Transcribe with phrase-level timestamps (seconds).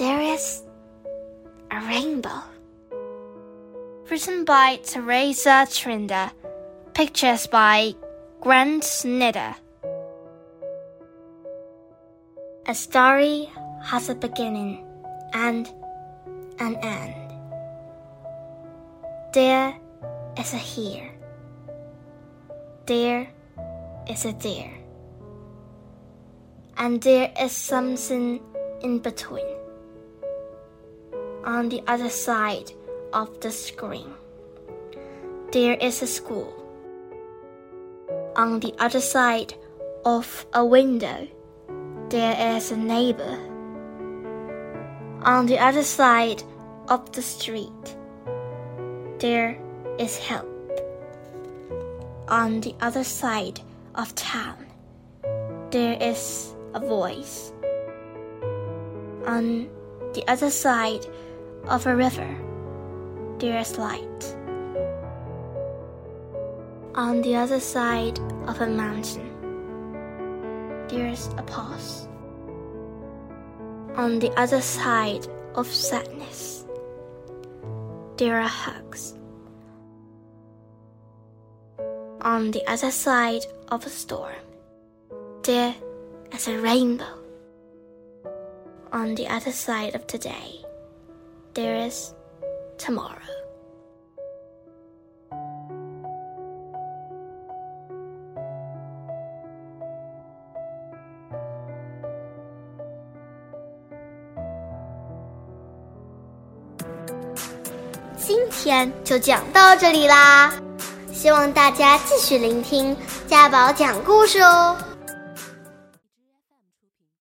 [0.00, 0.62] there is
[1.70, 2.40] a rainbow.
[4.08, 6.30] Written by Theresa Trinder.
[6.94, 7.94] Pictures by
[8.40, 9.54] Grant Snider.
[12.66, 13.50] A story
[13.82, 14.86] has a beginning
[15.34, 15.68] and
[16.60, 17.34] an end.
[19.34, 19.76] There
[20.38, 21.10] is a here.
[22.86, 23.28] There
[24.08, 24.72] is a there.
[26.78, 28.40] And there is something
[28.80, 29.59] in between.
[31.44, 32.70] On the other side
[33.14, 34.12] of the screen,
[35.52, 36.52] there is a school.
[38.36, 39.54] On the other side
[40.04, 41.26] of a window,
[42.10, 43.38] there is a neighbor.
[45.22, 46.42] On the other side
[46.88, 47.96] of the street,
[49.18, 49.58] there
[49.98, 50.46] is help.
[52.28, 53.60] On the other side
[53.94, 54.66] of town,
[55.70, 57.52] there is a voice.
[59.26, 59.68] On
[60.12, 61.06] the other side
[61.68, 62.36] of a river,
[63.38, 64.36] there is light.
[66.94, 69.30] On the other side of a mountain,
[70.88, 72.08] there is a pause.
[73.96, 76.66] On the other side of sadness,
[78.16, 79.14] there are hugs.
[82.22, 84.44] On the other side of a storm,
[85.42, 85.74] there
[86.32, 87.18] is a rainbow.
[88.92, 90.64] On the other side of today,
[91.60, 92.14] there is
[92.78, 93.20] tomorrow.
[108.16, 110.52] 今天就讲到这里啦，
[111.12, 114.76] 希望大家继续聆听家宝讲故事哦。